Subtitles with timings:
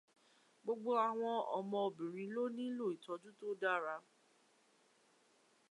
[0.63, 3.95] Gbogbo àwọn ọmọbìnrin ló nílò ìtọ́jú tó dára.